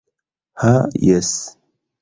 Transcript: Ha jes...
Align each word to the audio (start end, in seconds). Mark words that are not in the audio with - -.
Ha 0.61 0.73
jes... 1.07 1.31